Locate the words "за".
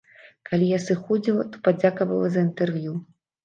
2.35-2.49